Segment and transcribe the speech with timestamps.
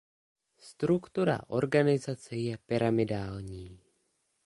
[0.57, 3.79] Struktura organizace je pyramidální.